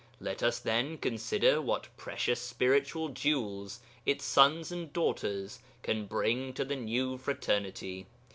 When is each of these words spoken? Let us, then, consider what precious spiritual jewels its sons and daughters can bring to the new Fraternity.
Let 0.19 0.41
us, 0.41 0.57
then, 0.57 0.97
consider 0.97 1.61
what 1.61 1.95
precious 1.95 2.41
spiritual 2.41 3.09
jewels 3.09 3.81
its 4.03 4.25
sons 4.25 4.71
and 4.71 4.91
daughters 4.91 5.59
can 5.83 6.07
bring 6.07 6.53
to 6.53 6.65
the 6.65 6.75
new 6.75 7.19
Fraternity. 7.19 8.07